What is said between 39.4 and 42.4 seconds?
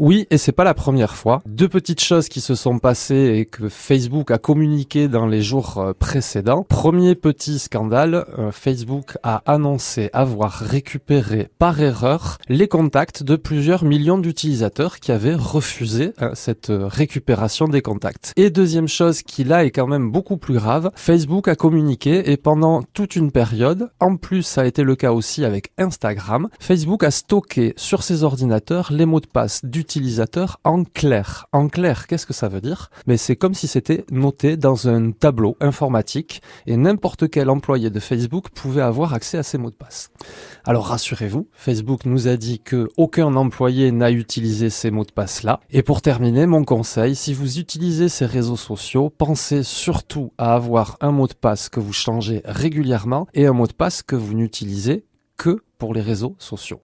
ces mots de passe. Alors rassurez-vous, Facebook nous a